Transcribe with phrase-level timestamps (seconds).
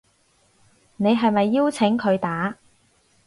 [0.95, 2.57] 你係咪邀請佢打